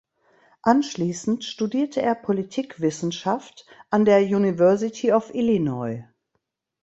[0.63, 6.03] Anschließend studierte er Politikwissenschaft an der "University of Illinois".